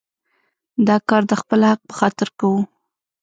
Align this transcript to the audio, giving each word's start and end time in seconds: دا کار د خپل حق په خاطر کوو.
دا 0.87 0.95
کار 1.09 1.21
د 1.27 1.31
خپل 1.41 1.59
حق 1.69 1.79
په 1.89 1.93
خاطر 1.99 2.27
کوو. 2.39 2.59